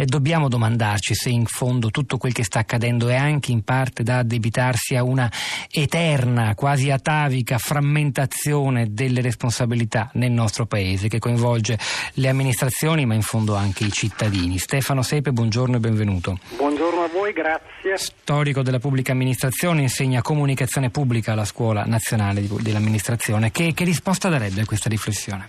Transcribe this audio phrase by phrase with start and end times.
[0.00, 4.04] E dobbiamo domandarci se in fondo tutto quel che sta accadendo è anche in parte
[4.04, 5.28] da addebitarsi a una
[5.68, 11.76] eterna, quasi atavica frammentazione delle responsabilità nel nostro paese che coinvolge
[12.14, 14.58] le amministrazioni ma in fondo anche i cittadini.
[14.58, 16.38] Stefano Sepe, buongiorno e benvenuto.
[16.56, 17.96] Buongiorno a voi, grazie.
[17.96, 23.50] Storico della pubblica amministrazione, insegna comunicazione pubblica alla Scuola Nazionale dell'Amministrazione.
[23.50, 25.48] Che, che risposta darebbe a questa riflessione?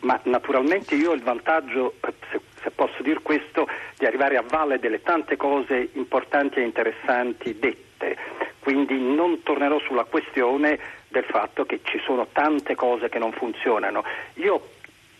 [0.00, 1.94] Ma naturalmente io ho il vantaggio,
[2.78, 3.66] posso dire questo,
[3.96, 8.16] di arrivare a valle delle tante cose importanti e interessanti dette.
[8.60, 14.04] Quindi non tornerò sulla questione del fatto che ci sono tante cose che non funzionano.
[14.34, 14.62] Io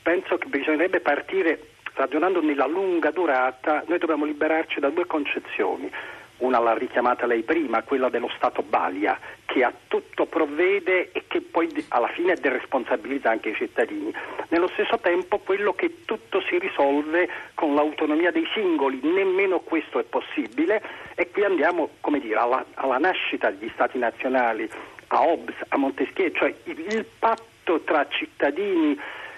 [0.01, 5.91] penso che bisognerebbe partire ragionando nella lunga durata, noi dobbiamo liberarci da due concezioni
[6.39, 9.19] una l'ha richiamata lei prima, quella dello Stato Balia,
[9.59, 14.15] che a tutto provvede e che poi alla fine deresponsabilizza anche i cittadini.
[14.51, 20.05] Nello stesso tempo quello che tutto si risolve con l'autonomia dei singoli, nemmeno questo è
[20.05, 20.81] possibile
[21.17, 21.91] e qui andiamo
[22.21, 24.71] dire, alla, alla, nascita degli Stati nazionali,
[25.09, 28.97] a Hobbes, a Montesquieu, cioè il, il patto tra cittadini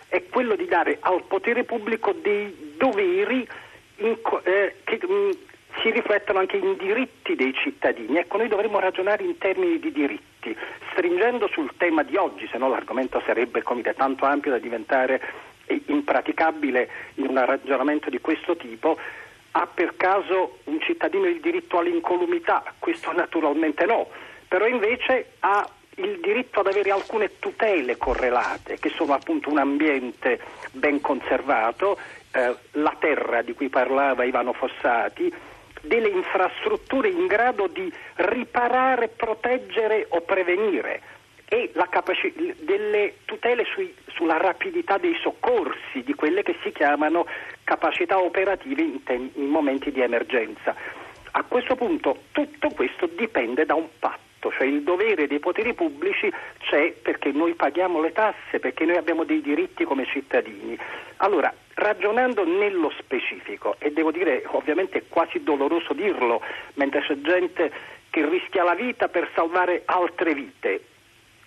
[0.09, 3.49] è quello di dare al potere pubblico dei doveri
[3.97, 5.31] in, eh, che, mm,
[5.91, 8.19] riflettono anche i diritti dei cittadini.
[8.19, 10.57] Ecco, noi dovremmo ragionare in termini di diritti,
[10.93, 15.21] stringendo sul tema di oggi, se no l'argomento sarebbe dire, tanto ampio da diventare
[15.87, 18.99] impraticabile in un ragionamento di questo tipo.
[19.53, 22.63] Ha per caso un cittadino il diritto all'incolumità?
[22.79, 24.09] Questo naturalmente no,
[24.47, 30.41] però invece ha il diritto ad avere alcune tutele correlate, che sono appunto un ambiente
[30.73, 31.99] ben conservato,
[32.33, 35.33] eh, la terra di cui parlava Ivano Fossati,
[35.83, 41.01] delle infrastrutture in grado di riparare, proteggere o prevenire
[41.53, 47.27] e capaci- delle tutele sui, sulla rapidità dei soccorsi, di quelle che si chiamano
[47.65, 50.75] capacità operative in, tem- in momenti di emergenza.
[51.33, 56.33] A questo punto tutto questo dipende da un patto, cioè il dovere dei poteri pubblici
[56.59, 60.79] c'è perché noi paghiamo le tasse, perché noi abbiamo dei diritti come cittadini.
[61.19, 66.41] Allora, ragionando nello specifico, e devo dire ovviamente è quasi doloroso dirlo,
[66.75, 67.71] mentre c'è gente
[68.09, 70.85] che rischia la vita per salvare altre vite,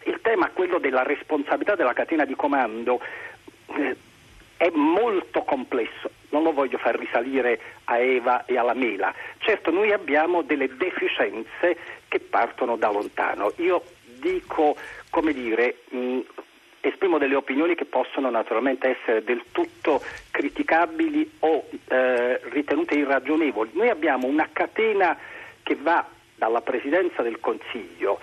[0.04, 3.00] il tema, quello della responsabilità della catena di comando,
[3.76, 3.96] eh,
[4.64, 9.14] è molto complesso, non lo voglio far risalire a Eva e alla Mela.
[9.40, 13.52] Certo, noi abbiamo delle deficienze che partono da lontano.
[13.58, 14.78] Io dico,
[15.10, 16.20] come dire, mh,
[16.80, 20.02] esprimo delle opinioni che possono naturalmente essere del tutto
[20.32, 23.72] criticabili o eh, ritenute irragionevoli.
[23.74, 25.18] Noi abbiamo una catena
[25.62, 28.18] che va dalla Presidenza del Consiglio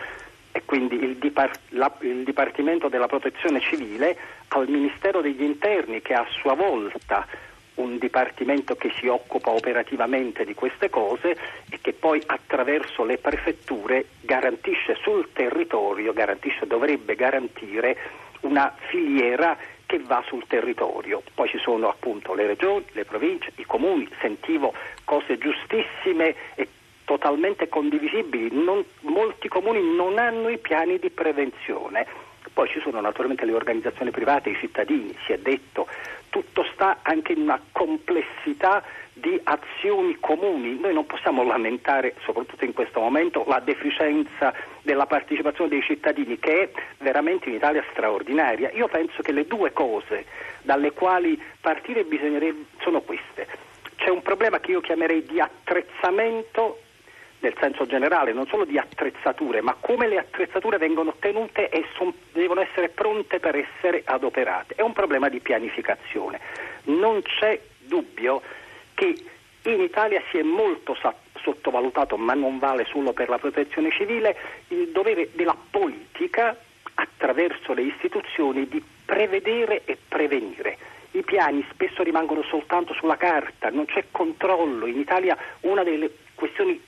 [0.61, 4.17] e quindi il, Dipar- la, il Dipartimento della Protezione Civile
[4.49, 7.27] al Ministero degli Interni che a sua volta
[7.75, 11.35] un dipartimento che si occupa operativamente di queste cose
[11.71, 17.97] e che poi attraverso le prefetture garantisce sul territorio, garantisce, dovrebbe garantire
[18.41, 19.57] una filiera
[19.87, 21.23] che va sul territorio.
[21.33, 26.69] Poi ci sono appunto le regioni, le province, i comuni, sentivo cose giustissime e
[27.11, 28.51] totalmente condivisibili.
[28.53, 32.07] Non, molti comuni non hanno i piani di prevenzione.
[32.53, 35.89] Poi ci sono naturalmente le organizzazioni private, i cittadini, si è detto,
[36.29, 40.79] tutto sta anche in una complessità di azioni comuni.
[40.79, 46.63] Noi non possiamo lamentare, soprattutto in questo momento, la deficienza della partecipazione dei cittadini, che
[46.63, 48.71] è veramente in Italia straordinaria.
[48.75, 50.27] Io penso che le due cose
[50.63, 53.49] dalle quali partire bisognerebbe sono queste.
[53.97, 56.79] C'è un problema che io chiamerei di attrezzamento
[57.41, 62.13] nel senso generale, non solo di attrezzature, ma come le attrezzature vengono tenute e son,
[62.33, 64.75] devono essere pronte per essere adoperate.
[64.75, 66.41] È un problema di pianificazione.
[66.85, 68.43] Non c'è dubbio
[68.95, 69.15] che
[69.63, 70.97] in Italia si è molto
[71.43, 74.37] sottovalutato, ma non vale solo per la protezione civile,
[74.69, 76.57] il dovere della politica
[76.95, 80.77] attraverso le istituzioni di prevedere e prevenire.
[81.13, 84.87] I piani spesso rimangono soltanto sulla carta, non c'è controllo.
[84.87, 86.81] In Italia una delle questioni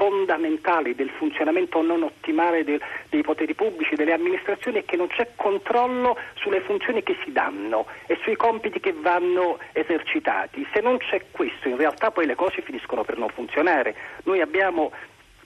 [0.00, 2.80] fondamentali del funzionamento non ottimale del,
[3.10, 7.84] dei poteri pubblici, delle amministrazioni è che non c'è controllo sulle funzioni che si danno
[8.06, 10.66] e sui compiti che vanno esercitati.
[10.72, 13.94] Se non c'è questo, in realtà poi le cose finiscono per non funzionare.
[14.24, 14.90] Noi abbiamo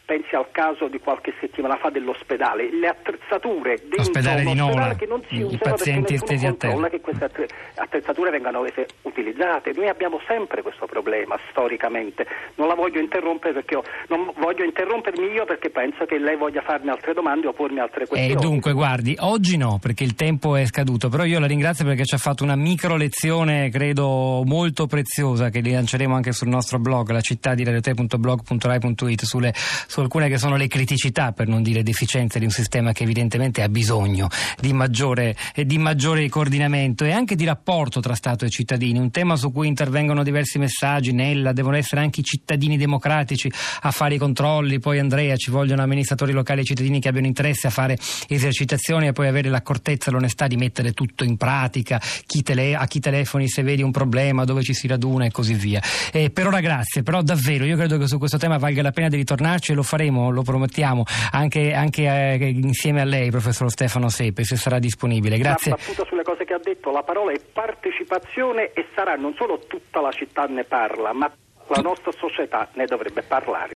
[0.04, 5.06] pensi al caso di qualche settimana fa dell'ospedale, le attrezzature dentro L'ospedale di Nola, che
[5.06, 6.88] non si i usano pazienti estesi a terra.
[6.88, 7.30] che queste
[7.76, 9.72] attrezzature vengano rese utilizzate.
[9.74, 12.26] Noi abbiamo sempre questo problema storicamente.
[12.56, 16.60] Non la voglio interrompere perché ho, non voglio interrompermi io perché penso che lei voglia
[16.60, 18.40] farmi altre domande o pormi altre E questioni.
[18.40, 22.14] dunque, guardi, oggi no, perché il tempo è scaduto, però io la ringrazio perché ci
[22.14, 27.20] ha fatto una micro lezione, credo molto preziosa, che lanceremo anche sul nostro blog, la
[27.20, 29.52] città di radiote.blog.rai.it, sulle,
[29.94, 33.62] su alcune che sono le criticità, per non dire deficienze, di un sistema che evidentemente
[33.62, 34.26] ha bisogno
[34.58, 39.12] di maggiore, eh, di maggiore coordinamento e anche di rapporto tra Stato e cittadini, un
[39.12, 43.48] tema su cui intervengono diversi messaggi, Nella, devono essere anche i cittadini democratici
[43.82, 47.68] a fare i controlli, poi Andrea, ci vogliono amministratori locali e cittadini che abbiano interesse
[47.68, 47.96] a fare
[48.26, 52.88] esercitazioni e poi avere l'accortezza e l'onestà di mettere tutto in pratica, chi tele- a
[52.88, 55.80] chi telefoni se vedi un problema, dove ci si raduna e così via.
[56.10, 59.06] Eh, per ora grazie, però davvero io credo che su questo tema valga la pena
[59.08, 64.08] di ritornarci e lo faremo, lo promettiamo, anche, anche eh, insieme a lei, professor Stefano
[64.08, 65.38] Sepe, se sarà disponibile.
[65.38, 65.70] Grazie.
[65.70, 70.00] Battuta sulle cose che ha detto, la parola è partecipazione e sarà non solo tutta
[70.00, 71.30] la città ne parla, ma
[71.68, 73.72] la nostra società ne dovrebbe parlare.